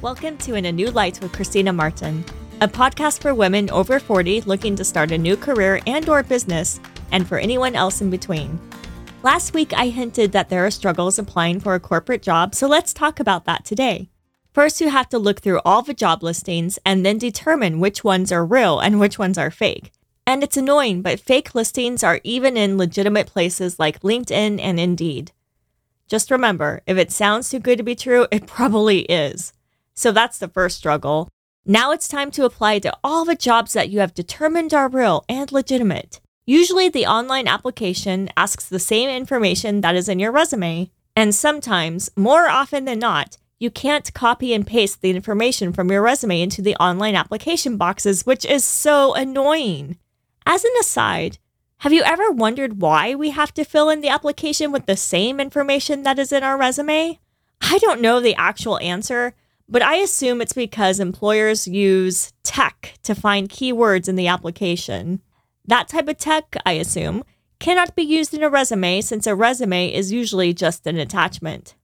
Welcome 0.00 0.36
to 0.38 0.54
In 0.54 0.66
a 0.66 0.70
New 0.70 0.92
Light 0.92 1.20
with 1.20 1.32
Christina 1.32 1.72
Martin, 1.72 2.24
a 2.60 2.68
podcast 2.68 3.20
for 3.20 3.34
women 3.34 3.68
over 3.70 3.98
40 3.98 4.42
looking 4.42 4.76
to 4.76 4.84
start 4.84 5.10
a 5.10 5.18
new 5.18 5.36
career 5.36 5.80
and 5.88 6.08
or 6.08 6.22
business, 6.22 6.78
and 7.10 7.26
for 7.26 7.36
anyone 7.36 7.74
else 7.74 8.00
in 8.00 8.08
between. 8.08 8.60
Last 9.24 9.54
week 9.54 9.72
I 9.72 9.88
hinted 9.88 10.30
that 10.30 10.50
there 10.50 10.64
are 10.64 10.70
struggles 10.70 11.18
applying 11.18 11.58
for 11.58 11.74
a 11.74 11.80
corporate 11.80 12.22
job, 12.22 12.54
so 12.54 12.68
let's 12.68 12.92
talk 12.92 13.18
about 13.18 13.44
that 13.46 13.64
today. 13.64 14.08
First, 14.52 14.80
you 14.80 14.88
have 14.88 15.08
to 15.08 15.18
look 15.18 15.40
through 15.40 15.62
all 15.64 15.82
the 15.82 15.94
job 15.94 16.22
listings 16.22 16.78
and 16.86 17.04
then 17.04 17.18
determine 17.18 17.80
which 17.80 18.04
ones 18.04 18.30
are 18.30 18.46
real 18.46 18.78
and 18.78 19.00
which 19.00 19.18
ones 19.18 19.36
are 19.36 19.50
fake. 19.50 19.90
And 20.24 20.44
it's 20.44 20.56
annoying, 20.56 21.02
but 21.02 21.18
fake 21.18 21.56
listings 21.56 22.04
are 22.04 22.20
even 22.22 22.56
in 22.56 22.78
legitimate 22.78 23.26
places 23.26 23.80
like 23.80 24.02
LinkedIn 24.02 24.60
and 24.60 24.78
Indeed. 24.78 25.32
Just 26.06 26.30
remember, 26.30 26.82
if 26.86 26.96
it 26.96 27.10
sounds 27.10 27.50
too 27.50 27.58
good 27.58 27.78
to 27.78 27.82
be 27.82 27.96
true, 27.96 28.28
it 28.30 28.46
probably 28.46 29.00
is. 29.00 29.52
So 29.98 30.12
that's 30.12 30.38
the 30.38 30.46
first 30.46 30.78
struggle. 30.78 31.28
Now 31.66 31.90
it's 31.90 32.06
time 32.06 32.30
to 32.30 32.44
apply 32.44 32.78
to 32.78 32.96
all 33.02 33.24
the 33.24 33.34
jobs 33.34 33.72
that 33.72 33.90
you 33.90 33.98
have 33.98 34.14
determined 34.14 34.72
are 34.72 34.88
real 34.88 35.24
and 35.28 35.50
legitimate. 35.50 36.20
Usually, 36.46 36.88
the 36.88 37.04
online 37.04 37.48
application 37.48 38.30
asks 38.36 38.68
the 38.68 38.78
same 38.78 39.10
information 39.10 39.80
that 39.80 39.96
is 39.96 40.08
in 40.08 40.20
your 40.20 40.30
resume, 40.30 40.92
and 41.16 41.34
sometimes, 41.34 42.10
more 42.14 42.48
often 42.48 42.84
than 42.84 43.00
not, 43.00 43.38
you 43.58 43.72
can't 43.72 44.14
copy 44.14 44.54
and 44.54 44.64
paste 44.64 45.02
the 45.02 45.10
information 45.10 45.72
from 45.72 45.90
your 45.90 46.02
resume 46.02 46.42
into 46.42 46.62
the 46.62 46.76
online 46.76 47.16
application 47.16 47.76
boxes, 47.76 48.24
which 48.24 48.44
is 48.44 48.64
so 48.64 49.14
annoying. 49.14 49.98
As 50.46 50.62
an 50.62 50.70
aside, 50.80 51.38
have 51.78 51.92
you 51.92 52.04
ever 52.04 52.30
wondered 52.30 52.80
why 52.80 53.16
we 53.16 53.30
have 53.30 53.52
to 53.54 53.64
fill 53.64 53.90
in 53.90 54.00
the 54.00 54.10
application 54.10 54.70
with 54.70 54.86
the 54.86 54.96
same 54.96 55.40
information 55.40 56.04
that 56.04 56.20
is 56.20 56.30
in 56.30 56.44
our 56.44 56.56
resume? 56.56 57.18
I 57.60 57.78
don't 57.78 58.00
know 58.00 58.20
the 58.20 58.36
actual 58.36 58.78
answer, 58.78 59.34
but 59.68 59.82
I 59.82 59.96
assume 59.96 60.40
it's 60.40 60.52
because 60.52 60.98
employers 60.98 61.68
use 61.68 62.32
tech 62.42 62.94
to 63.02 63.14
find 63.14 63.48
keywords 63.48 64.08
in 64.08 64.16
the 64.16 64.28
application. 64.28 65.20
That 65.66 65.88
type 65.88 66.08
of 66.08 66.16
tech, 66.16 66.56
I 66.64 66.72
assume, 66.72 67.24
cannot 67.58 67.94
be 67.94 68.02
used 68.02 68.32
in 68.32 68.42
a 68.42 68.48
resume 68.48 69.00
since 69.00 69.26
a 69.26 69.34
resume 69.34 69.92
is 69.92 70.12
usually 70.12 70.54
just 70.54 70.86
an 70.86 70.96
attachment. 70.96 71.74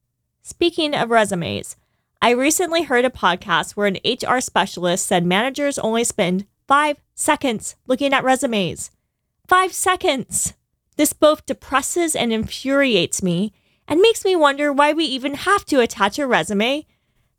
Speaking 0.42 0.94
of 0.94 1.10
resumes, 1.10 1.76
I 2.22 2.30
recently 2.30 2.84
heard 2.84 3.04
a 3.04 3.10
podcast 3.10 3.72
where 3.72 3.86
an 3.86 3.98
HR 4.04 4.40
specialist 4.40 5.06
said 5.06 5.26
managers 5.26 5.78
only 5.78 6.04
spend 6.04 6.46
five 6.66 7.02
seconds 7.14 7.76
looking 7.86 8.14
at 8.14 8.24
resumes. 8.24 8.90
Five 9.46 9.74
seconds! 9.74 10.54
This 10.96 11.12
both 11.12 11.44
depresses 11.44 12.16
and 12.16 12.32
infuriates 12.32 13.22
me 13.22 13.52
and 13.86 14.00
makes 14.00 14.24
me 14.24 14.36
wonder 14.36 14.72
why 14.72 14.92
we 14.92 15.04
even 15.04 15.34
have 15.34 15.66
to 15.66 15.80
attach 15.80 16.18
a 16.18 16.26
resume 16.26 16.86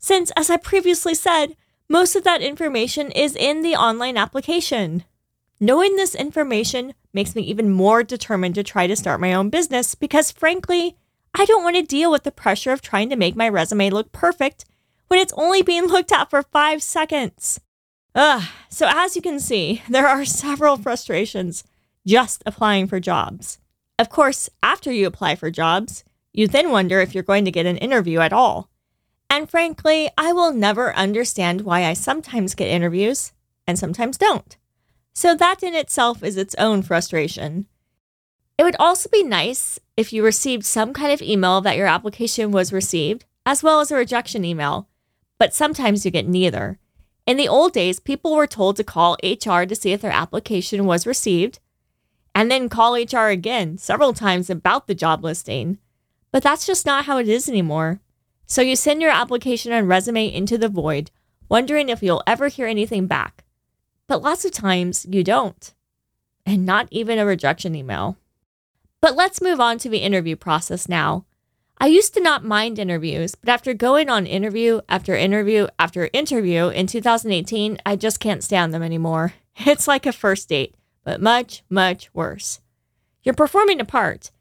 since, 0.05 0.31
as 0.37 0.51
I 0.51 0.57
previously 0.57 1.15
said, 1.15 1.55
most 1.89 2.15
of 2.15 2.23
that 2.25 2.43
information 2.43 3.09
is 3.09 3.35
in 3.35 3.63
the 3.63 3.75
online 3.75 4.17
application. 4.17 5.03
Knowing 5.59 5.95
this 5.95 6.13
information 6.13 6.93
makes 7.11 7.33
me 7.35 7.41
even 7.41 7.71
more 7.71 8.03
determined 8.03 8.53
to 8.53 8.61
try 8.61 8.85
to 8.85 8.95
start 8.95 9.19
my 9.19 9.33
own 9.33 9.49
business 9.49 9.95
because, 9.95 10.29
frankly, 10.29 10.95
I 11.33 11.45
don't 11.45 11.63
want 11.63 11.75
to 11.77 11.81
deal 11.81 12.11
with 12.11 12.21
the 12.21 12.31
pressure 12.31 12.71
of 12.71 12.83
trying 12.83 13.09
to 13.09 13.15
make 13.15 13.35
my 13.35 13.49
resume 13.49 13.89
look 13.89 14.11
perfect 14.11 14.63
when 15.07 15.19
it's 15.19 15.33
only 15.35 15.63
being 15.63 15.85
looked 15.87 16.11
at 16.11 16.29
for 16.29 16.43
five 16.43 16.83
seconds. 16.83 17.59
Ugh. 18.13 18.43
So, 18.69 18.87
as 18.87 19.15
you 19.15 19.23
can 19.23 19.39
see, 19.39 19.81
there 19.89 20.07
are 20.07 20.23
several 20.23 20.77
frustrations 20.77 21.63
just 22.05 22.43
applying 22.45 22.85
for 22.85 22.99
jobs. 22.99 23.57
Of 23.97 24.09
course, 24.09 24.51
after 24.61 24.91
you 24.91 25.07
apply 25.07 25.33
for 25.33 25.49
jobs, 25.49 26.03
you 26.31 26.47
then 26.47 26.69
wonder 26.69 26.99
if 26.99 27.15
you're 27.15 27.23
going 27.23 27.45
to 27.45 27.51
get 27.51 27.65
an 27.65 27.77
interview 27.77 28.19
at 28.19 28.33
all. 28.33 28.69
And 29.35 29.49
frankly, 29.49 30.09
I 30.17 30.31
will 30.31 30.53
never 30.53 30.95
understand 30.95 31.59
why 31.59 31.83
I 31.83 31.91
sometimes 31.91 32.55
get 32.55 32.69
interviews 32.69 33.33
and 33.67 33.77
sometimes 33.77 34.17
don't. 34.17 34.55
So 35.13 35.35
that 35.35 35.61
in 35.61 35.75
itself 35.75 36.23
is 36.23 36.37
its 36.37 36.55
own 36.55 36.83
frustration. 36.83 37.67
It 38.57 38.63
would 38.63 38.77
also 38.79 39.09
be 39.09 39.23
nice 39.23 39.77
if 39.97 40.13
you 40.13 40.23
received 40.23 40.63
some 40.63 40.93
kind 40.93 41.11
of 41.11 41.21
email 41.21 41.59
that 41.59 41.75
your 41.75 41.85
application 41.85 42.51
was 42.51 42.71
received, 42.71 43.25
as 43.45 43.61
well 43.61 43.81
as 43.81 43.91
a 43.91 43.97
rejection 43.97 44.45
email, 44.45 44.87
but 45.37 45.53
sometimes 45.53 46.05
you 46.05 46.11
get 46.11 46.29
neither. 46.29 46.79
In 47.27 47.35
the 47.35 47.49
old 47.49 47.73
days, 47.73 47.99
people 47.99 48.37
were 48.37 48.47
told 48.47 48.77
to 48.77 48.85
call 48.85 49.17
HR 49.21 49.63
to 49.63 49.75
see 49.75 49.91
if 49.91 49.99
their 49.99 50.13
application 50.13 50.85
was 50.85 51.05
received, 51.05 51.59
and 52.33 52.49
then 52.49 52.69
call 52.69 52.93
HR 52.93 53.27
again 53.27 53.77
several 53.77 54.13
times 54.13 54.49
about 54.49 54.87
the 54.87 54.95
job 54.95 55.25
listing. 55.25 55.77
But 56.31 56.41
that's 56.41 56.65
just 56.65 56.85
not 56.85 57.03
how 57.03 57.17
it 57.17 57.27
is 57.27 57.49
anymore. 57.49 57.99
So 58.47 58.61
you 58.61 58.75
send 58.75 59.01
your 59.01 59.11
application 59.11 59.71
and 59.71 59.87
resume 59.87 60.33
into 60.33 60.57
the 60.57 60.69
void, 60.69 61.11
wondering 61.49 61.89
if 61.89 62.03
you'll 62.03 62.23
ever 62.27 62.47
hear 62.47 62.67
anything 62.67 63.07
back. 63.07 63.43
But 64.07 64.21
lots 64.21 64.45
of 64.45 64.51
times 64.51 65.05
you 65.09 65.23
don't, 65.23 65.73
and 66.45 66.65
not 66.65 66.87
even 66.91 67.17
a 67.17 67.25
rejection 67.25 67.75
email. 67.75 68.17
But 69.01 69.15
let's 69.15 69.41
move 69.41 69.59
on 69.59 69.77
to 69.79 69.89
the 69.89 69.99
interview 69.99 70.35
process 70.35 70.87
now. 70.87 71.25
I 71.77 71.87
used 71.87 72.13
to 72.13 72.21
not 72.21 72.45
mind 72.45 72.79
interviews, 72.79 73.35
but 73.35 73.49
after 73.49 73.73
going 73.73 74.09
on 74.09 74.25
interview 74.25 74.81
after 74.87 75.15
interview 75.15 75.67
after 75.77 76.09
interview 76.13 76.69
in 76.69 76.87
2018, 76.87 77.79
I 77.85 77.95
just 77.95 78.19
can't 78.19 78.43
stand 78.43 78.73
them 78.73 78.83
anymore. 78.83 79.33
It's 79.57 79.87
like 79.87 80.05
a 80.05 80.11
first 80.11 80.49
date, 80.49 80.75
but 81.05 81.21
much, 81.21 81.63
much 81.69 82.13
worse. 82.13 82.59
You're 83.23 83.33
performing 83.33 83.79
a 83.79 83.85
part, 83.85 84.31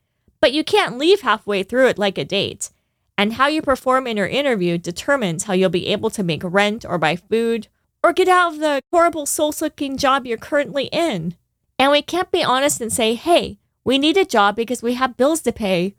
but 0.40 0.52
you 0.52 0.64
can't 0.64 0.98
leave 0.98 1.20
halfway 1.20 1.62
through 1.62 1.86
it 1.86 1.98
like 1.98 2.18
a 2.18 2.24
date. 2.24 2.70
And 3.16 3.34
how 3.34 3.46
you 3.46 3.62
perform 3.62 4.06
in 4.06 4.16
your 4.16 4.26
interview 4.26 4.76
determines 4.78 5.44
how 5.44 5.52
you'll 5.52 5.70
be 5.70 5.86
able 5.88 6.10
to 6.10 6.22
make 6.22 6.42
rent 6.44 6.84
or 6.84 6.98
buy 6.98 7.16
food 7.16 7.68
or 8.02 8.12
get 8.12 8.28
out 8.28 8.54
of 8.54 8.60
the 8.60 8.82
horrible 8.92 9.24
soul 9.24 9.52
sucking 9.52 9.96
job 9.96 10.26
you're 10.26 10.36
currently 10.36 10.86
in. 10.92 11.36
And 11.78 11.92
we 11.92 12.02
can't 12.02 12.30
be 12.30 12.44
honest 12.44 12.80
and 12.80 12.92
say, 12.92 13.14
hey, 13.14 13.58
we 13.84 13.98
need 13.98 14.16
a 14.16 14.24
job 14.24 14.56
because 14.56 14.82
we 14.82 14.94
have 14.94 15.16
bills 15.16 15.42
to 15.42 15.52
pay. 15.52 15.94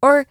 Or 0.00 0.26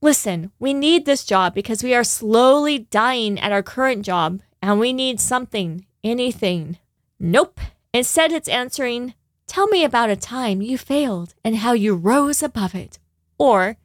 listen, 0.00 0.50
we 0.58 0.74
need 0.74 1.04
this 1.04 1.24
job 1.24 1.54
because 1.54 1.82
we 1.82 1.94
are 1.94 2.04
slowly 2.04 2.78
dying 2.78 3.38
at 3.38 3.52
our 3.52 3.62
current 3.62 4.04
job 4.04 4.40
and 4.62 4.80
we 4.80 4.92
need 4.92 5.20
something, 5.20 5.86
anything. 6.02 6.78
Nope. 7.20 7.60
Instead, 7.92 8.32
it's 8.32 8.48
answering, 8.48 9.14
tell 9.46 9.66
me 9.68 9.84
about 9.84 10.10
a 10.10 10.16
time 10.16 10.62
you 10.62 10.78
failed 10.78 11.34
and 11.44 11.56
how 11.56 11.72
you 11.72 11.94
rose 11.94 12.42
above 12.42 12.74
it. 12.74 12.98
Or, 13.38 13.76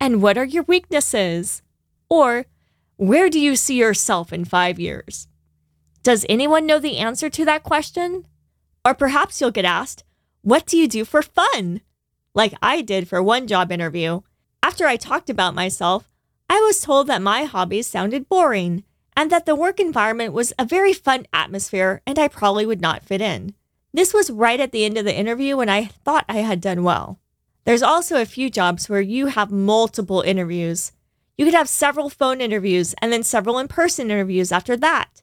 and 0.00 0.22
what 0.22 0.38
are 0.38 0.44
your 0.44 0.64
weaknesses? 0.64 1.62
Or, 2.08 2.46
where 2.96 3.28
do 3.30 3.38
you 3.38 3.56
see 3.56 3.76
yourself 3.76 4.32
in 4.32 4.44
five 4.44 4.78
years? 4.78 5.28
Does 6.02 6.24
anyone 6.28 6.66
know 6.66 6.78
the 6.78 6.98
answer 6.98 7.28
to 7.30 7.44
that 7.44 7.62
question? 7.62 8.26
Or 8.84 8.94
perhaps 8.94 9.40
you'll 9.40 9.50
get 9.50 9.64
asked, 9.64 10.04
What 10.42 10.66
do 10.66 10.76
you 10.76 10.88
do 10.88 11.04
for 11.04 11.22
fun? 11.22 11.80
Like 12.34 12.54
I 12.62 12.82
did 12.82 13.08
for 13.08 13.22
one 13.22 13.46
job 13.46 13.72
interview. 13.72 14.20
After 14.62 14.86
I 14.86 14.96
talked 14.96 15.28
about 15.28 15.54
myself, 15.54 16.10
I 16.48 16.60
was 16.60 16.80
told 16.80 17.06
that 17.08 17.22
my 17.22 17.44
hobbies 17.44 17.86
sounded 17.86 18.28
boring 18.28 18.84
and 19.16 19.30
that 19.30 19.46
the 19.46 19.56
work 19.56 19.80
environment 19.80 20.32
was 20.32 20.52
a 20.58 20.64
very 20.64 20.92
fun 20.92 21.26
atmosphere 21.32 22.00
and 22.06 22.18
I 22.18 22.28
probably 22.28 22.64
would 22.64 22.80
not 22.80 23.02
fit 23.02 23.20
in. 23.20 23.54
This 23.92 24.14
was 24.14 24.30
right 24.30 24.60
at 24.60 24.72
the 24.72 24.84
end 24.84 24.96
of 24.96 25.04
the 25.04 25.16
interview 25.16 25.56
when 25.56 25.68
I 25.68 25.86
thought 25.86 26.24
I 26.28 26.38
had 26.38 26.60
done 26.60 26.84
well. 26.84 27.18
There's 27.68 27.82
also 27.82 28.18
a 28.18 28.24
few 28.24 28.48
jobs 28.48 28.88
where 28.88 29.02
you 29.02 29.26
have 29.26 29.50
multiple 29.52 30.22
interviews. 30.22 30.92
You 31.36 31.44
could 31.44 31.52
have 31.52 31.68
several 31.68 32.08
phone 32.08 32.40
interviews 32.40 32.94
and 33.02 33.12
then 33.12 33.22
several 33.22 33.58
in 33.58 33.68
person 33.68 34.10
interviews 34.10 34.50
after 34.50 34.74
that. 34.78 35.20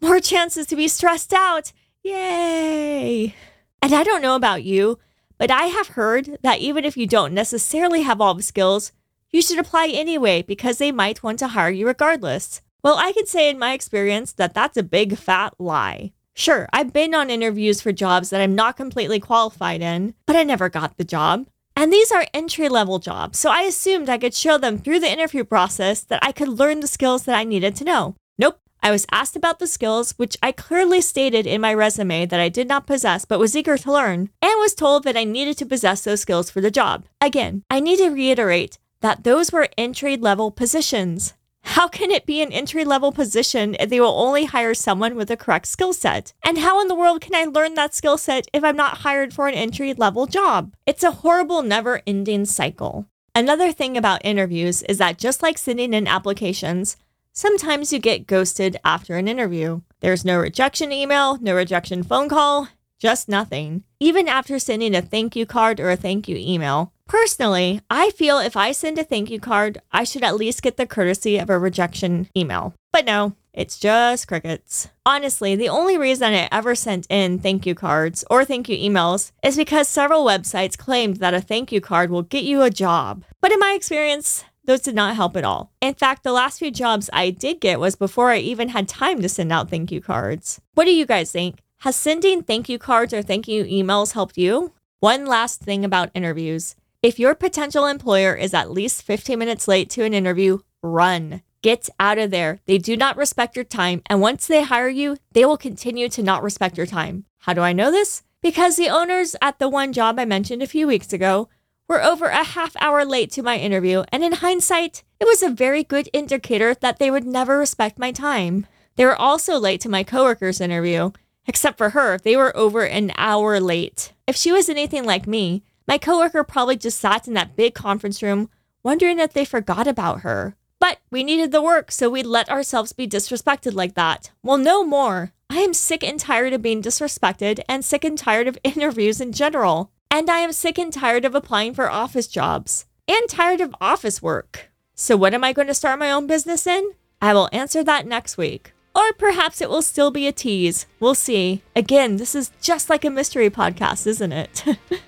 More 0.00 0.18
chances 0.18 0.66
to 0.66 0.74
be 0.74 0.88
stressed 0.88 1.32
out. 1.32 1.70
Yay! 2.02 3.36
And 3.80 3.94
I 3.94 4.02
don't 4.02 4.22
know 4.22 4.34
about 4.34 4.64
you, 4.64 4.98
but 5.38 5.52
I 5.52 5.66
have 5.66 5.86
heard 5.94 6.36
that 6.42 6.58
even 6.58 6.84
if 6.84 6.96
you 6.96 7.06
don't 7.06 7.32
necessarily 7.32 8.02
have 8.02 8.20
all 8.20 8.34
the 8.34 8.42
skills, 8.42 8.90
you 9.30 9.40
should 9.40 9.60
apply 9.60 9.86
anyway 9.86 10.42
because 10.42 10.78
they 10.78 10.90
might 10.90 11.22
want 11.22 11.38
to 11.38 11.46
hire 11.46 11.70
you 11.70 11.86
regardless. 11.86 12.60
Well, 12.82 12.96
I 12.98 13.12
can 13.12 13.26
say 13.26 13.48
in 13.48 13.56
my 13.56 13.72
experience 13.72 14.32
that 14.32 14.52
that's 14.52 14.76
a 14.76 14.82
big 14.82 15.16
fat 15.16 15.54
lie. 15.60 16.10
Sure, 16.34 16.68
I've 16.72 16.92
been 16.92 17.14
on 17.14 17.30
interviews 17.30 17.80
for 17.80 17.92
jobs 17.92 18.30
that 18.30 18.40
I'm 18.40 18.56
not 18.56 18.76
completely 18.76 19.20
qualified 19.20 19.80
in, 19.80 20.14
but 20.26 20.34
I 20.34 20.42
never 20.42 20.68
got 20.68 20.96
the 20.96 21.04
job. 21.04 21.46
And 21.76 21.92
these 21.92 22.12
are 22.12 22.26
entry 22.32 22.68
level 22.68 22.98
jobs, 22.98 23.38
so 23.38 23.50
I 23.50 23.62
assumed 23.62 24.08
I 24.08 24.18
could 24.18 24.34
show 24.34 24.58
them 24.58 24.78
through 24.78 25.00
the 25.00 25.10
interview 25.10 25.44
process 25.44 26.00
that 26.02 26.20
I 26.22 26.32
could 26.32 26.48
learn 26.48 26.80
the 26.80 26.86
skills 26.86 27.24
that 27.24 27.36
I 27.36 27.44
needed 27.44 27.74
to 27.76 27.84
know. 27.84 28.14
Nope. 28.38 28.60
I 28.82 28.90
was 28.90 29.06
asked 29.10 29.34
about 29.34 29.58
the 29.58 29.66
skills, 29.66 30.12
which 30.18 30.36
I 30.42 30.52
clearly 30.52 31.00
stated 31.00 31.46
in 31.46 31.60
my 31.60 31.72
resume 31.72 32.26
that 32.26 32.38
I 32.38 32.48
did 32.48 32.68
not 32.68 32.86
possess 32.86 33.24
but 33.24 33.38
was 33.38 33.56
eager 33.56 33.78
to 33.78 33.92
learn, 33.92 34.30
and 34.42 34.52
was 34.58 34.74
told 34.74 35.04
that 35.04 35.16
I 35.16 35.24
needed 35.24 35.56
to 35.58 35.66
possess 35.66 36.04
those 36.04 36.20
skills 36.20 36.50
for 36.50 36.60
the 36.60 36.70
job. 36.70 37.06
Again, 37.20 37.62
I 37.70 37.80
need 37.80 37.96
to 37.96 38.10
reiterate 38.10 38.78
that 39.00 39.24
those 39.24 39.52
were 39.52 39.68
entry 39.76 40.16
level 40.16 40.50
positions. 40.50 41.34
How 41.64 41.88
can 41.88 42.10
it 42.10 42.26
be 42.26 42.40
an 42.40 42.52
entry 42.52 42.84
level 42.84 43.10
position 43.10 43.74
if 43.80 43.90
they 43.90 44.00
will 44.00 44.20
only 44.20 44.44
hire 44.44 44.74
someone 44.74 45.16
with 45.16 45.28
the 45.28 45.36
correct 45.36 45.66
skill 45.66 45.92
set? 45.92 46.32
And 46.44 46.58
how 46.58 46.80
in 46.80 46.88
the 46.88 46.94
world 46.94 47.20
can 47.20 47.34
I 47.34 47.44
learn 47.44 47.74
that 47.74 47.94
skill 47.94 48.16
set 48.16 48.46
if 48.52 48.62
I'm 48.62 48.76
not 48.76 48.98
hired 48.98 49.34
for 49.34 49.48
an 49.48 49.54
entry 49.54 49.92
level 49.92 50.26
job? 50.26 50.74
It's 50.86 51.02
a 51.02 51.10
horrible, 51.10 51.62
never 51.62 52.02
ending 52.06 52.44
cycle. 52.44 53.06
Another 53.34 53.72
thing 53.72 53.96
about 53.96 54.24
interviews 54.24 54.82
is 54.84 54.98
that 54.98 55.18
just 55.18 55.42
like 55.42 55.58
sending 55.58 55.92
in 55.92 56.06
applications, 56.06 56.96
sometimes 57.32 57.92
you 57.92 57.98
get 57.98 58.28
ghosted 58.28 58.78
after 58.84 59.16
an 59.16 59.26
interview. 59.26 59.80
There's 60.00 60.24
no 60.24 60.38
rejection 60.38 60.92
email, 60.92 61.38
no 61.38 61.54
rejection 61.54 62.04
phone 62.04 62.28
call, 62.28 62.68
just 62.98 63.28
nothing. 63.28 63.82
Even 63.98 64.28
after 64.28 64.58
sending 64.58 64.94
a 64.94 65.02
thank 65.02 65.34
you 65.34 65.44
card 65.44 65.80
or 65.80 65.90
a 65.90 65.96
thank 65.96 66.28
you 66.28 66.36
email. 66.36 66.93
Personally, 67.06 67.80
I 67.90 68.10
feel 68.10 68.38
if 68.38 68.56
I 68.56 68.72
send 68.72 68.98
a 68.98 69.04
thank 69.04 69.30
you 69.30 69.38
card, 69.38 69.78
I 69.92 70.04
should 70.04 70.24
at 70.24 70.36
least 70.36 70.62
get 70.62 70.76
the 70.76 70.86
courtesy 70.86 71.38
of 71.38 71.50
a 71.50 71.58
rejection 71.58 72.28
email. 72.36 72.74
But 72.92 73.04
no, 73.04 73.34
it's 73.52 73.78
just 73.78 74.26
crickets. 74.26 74.88
Honestly, 75.04 75.54
the 75.54 75.68
only 75.68 75.98
reason 75.98 76.32
I 76.32 76.48
ever 76.50 76.74
sent 76.74 77.06
in 77.10 77.38
thank 77.38 77.66
you 77.66 77.74
cards 77.74 78.24
or 78.30 78.44
thank 78.44 78.68
you 78.68 78.76
emails 78.76 79.32
is 79.42 79.56
because 79.56 79.86
several 79.88 80.24
websites 80.24 80.78
claimed 80.78 81.18
that 81.18 81.34
a 81.34 81.40
thank 81.40 81.70
you 81.70 81.80
card 81.80 82.10
will 82.10 82.22
get 82.22 82.44
you 82.44 82.62
a 82.62 82.70
job. 82.70 83.24
But 83.40 83.52
in 83.52 83.60
my 83.60 83.74
experience, 83.76 84.44
those 84.64 84.80
did 84.80 84.94
not 84.94 85.14
help 85.14 85.36
at 85.36 85.44
all. 85.44 85.72
In 85.82 85.94
fact, 85.94 86.22
the 86.24 86.32
last 86.32 86.58
few 86.58 86.70
jobs 86.70 87.10
I 87.12 87.30
did 87.30 87.60
get 87.60 87.80
was 87.80 87.96
before 87.96 88.30
I 88.30 88.38
even 88.38 88.70
had 88.70 88.88
time 88.88 89.20
to 89.20 89.28
send 89.28 89.52
out 89.52 89.68
thank 89.68 89.92
you 89.92 90.00
cards. 90.00 90.60
What 90.72 90.86
do 90.86 90.94
you 90.94 91.04
guys 91.04 91.30
think? 91.30 91.60
Has 91.80 91.96
sending 91.96 92.42
thank 92.42 92.68
you 92.68 92.78
cards 92.78 93.12
or 93.12 93.20
thank 93.20 93.46
you 93.46 93.64
emails 93.64 94.14
helped 94.14 94.38
you? 94.38 94.72
One 95.00 95.26
last 95.26 95.60
thing 95.60 95.84
about 95.84 96.10
interviews. 96.14 96.76
If 97.04 97.18
your 97.18 97.34
potential 97.34 97.84
employer 97.84 98.34
is 98.34 98.54
at 98.54 98.70
least 98.70 99.02
15 99.02 99.38
minutes 99.38 99.68
late 99.68 99.90
to 99.90 100.04
an 100.04 100.14
interview, 100.14 100.60
run. 100.80 101.42
Get 101.60 101.90
out 102.00 102.16
of 102.16 102.30
there. 102.30 102.60
They 102.64 102.78
do 102.78 102.96
not 102.96 103.18
respect 103.18 103.56
your 103.56 103.64
time. 103.66 104.00
And 104.06 104.22
once 104.22 104.46
they 104.46 104.62
hire 104.62 104.88
you, 104.88 105.18
they 105.32 105.44
will 105.44 105.58
continue 105.58 106.08
to 106.08 106.22
not 106.22 106.42
respect 106.42 106.78
your 106.78 106.86
time. 106.86 107.26
How 107.40 107.52
do 107.52 107.60
I 107.60 107.74
know 107.74 107.90
this? 107.90 108.22
Because 108.40 108.76
the 108.76 108.88
owners 108.88 109.36
at 109.42 109.58
the 109.58 109.68
one 109.68 109.92
job 109.92 110.18
I 110.18 110.24
mentioned 110.24 110.62
a 110.62 110.66
few 110.66 110.86
weeks 110.86 111.12
ago 111.12 111.50
were 111.88 112.02
over 112.02 112.28
a 112.28 112.42
half 112.42 112.74
hour 112.80 113.04
late 113.04 113.30
to 113.32 113.42
my 113.42 113.58
interview. 113.58 114.04
And 114.10 114.24
in 114.24 114.32
hindsight, 114.32 115.04
it 115.20 115.26
was 115.26 115.42
a 115.42 115.50
very 115.50 115.84
good 115.84 116.08
indicator 116.14 116.72
that 116.72 116.98
they 116.98 117.10
would 117.10 117.26
never 117.26 117.58
respect 117.58 117.98
my 117.98 118.12
time. 118.12 118.66
They 118.96 119.04
were 119.04 119.14
also 119.14 119.58
late 119.58 119.82
to 119.82 119.90
my 119.90 120.04
coworker's 120.04 120.58
interview. 120.58 121.10
Except 121.46 121.76
for 121.76 121.90
her, 121.90 122.16
they 122.16 122.34
were 122.34 122.56
over 122.56 122.86
an 122.86 123.12
hour 123.18 123.60
late. 123.60 124.14
If 124.26 124.36
she 124.36 124.52
was 124.52 124.70
anything 124.70 125.04
like 125.04 125.26
me, 125.26 125.64
my 125.86 125.98
coworker 125.98 126.44
probably 126.44 126.76
just 126.76 126.98
sat 126.98 127.28
in 127.28 127.34
that 127.34 127.56
big 127.56 127.74
conference 127.74 128.22
room 128.22 128.48
wondering 128.82 129.18
if 129.18 129.32
they 129.32 129.44
forgot 129.44 129.86
about 129.86 130.20
her. 130.20 130.56
But 130.78 130.98
we 131.10 131.24
needed 131.24 131.52
the 131.52 131.62
work, 131.62 131.90
so 131.90 132.10
we 132.10 132.22
let 132.22 132.48
ourselves 132.50 132.92
be 132.92 133.08
disrespected 133.08 133.74
like 133.74 133.94
that. 133.94 134.30
Well, 134.42 134.58
no 134.58 134.84
more. 134.84 135.32
I 135.48 135.58
am 135.58 135.72
sick 135.72 136.02
and 136.02 136.18
tired 136.18 136.52
of 136.52 136.62
being 136.62 136.82
disrespected 136.82 137.60
and 137.68 137.84
sick 137.84 138.04
and 138.04 138.18
tired 138.18 138.48
of 138.48 138.58
interviews 138.64 139.20
in 139.20 139.32
general. 139.32 139.90
And 140.10 140.28
I 140.30 140.38
am 140.38 140.52
sick 140.52 140.78
and 140.78 140.92
tired 140.92 141.24
of 141.24 141.34
applying 141.34 141.74
for 141.74 141.90
office 141.90 142.28
jobs 142.28 142.86
and 143.08 143.28
tired 143.28 143.60
of 143.60 143.74
office 143.80 144.22
work. 144.22 144.70
So, 144.94 145.16
what 145.16 145.34
am 145.34 145.42
I 145.42 145.52
going 145.52 145.68
to 145.68 145.74
start 145.74 145.98
my 145.98 146.10
own 146.10 146.26
business 146.26 146.66
in? 146.66 146.92
I 147.20 147.34
will 147.34 147.48
answer 147.52 147.82
that 147.82 148.06
next 148.06 148.36
week. 148.36 148.72
Or 148.94 149.12
perhaps 149.14 149.60
it 149.60 149.68
will 149.68 149.82
still 149.82 150.12
be 150.12 150.28
a 150.28 150.32
tease. 150.32 150.86
We'll 151.00 151.16
see. 151.16 151.62
Again, 151.74 152.16
this 152.16 152.34
is 152.34 152.52
just 152.60 152.88
like 152.88 153.04
a 153.04 153.10
mystery 153.10 153.50
podcast, 153.50 154.06
isn't 154.06 154.32
it? 154.32 154.64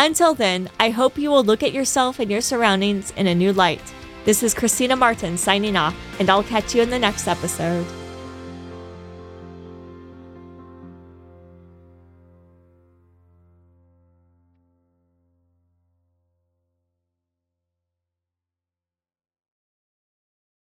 Until 0.00 0.32
then, 0.32 0.70
I 0.80 0.88
hope 0.88 1.18
you 1.18 1.30
will 1.30 1.44
look 1.44 1.62
at 1.62 1.74
yourself 1.74 2.20
and 2.20 2.30
your 2.30 2.40
surroundings 2.40 3.12
in 3.18 3.26
a 3.26 3.34
new 3.34 3.52
light. 3.52 3.82
This 4.24 4.42
is 4.42 4.54
Christina 4.54 4.96
Martin 4.96 5.36
signing 5.36 5.76
off, 5.76 5.94
and 6.18 6.30
I'll 6.30 6.42
catch 6.42 6.74
you 6.74 6.80
in 6.80 6.88
the 6.88 6.98
next 6.98 7.28
episode. 7.28 7.84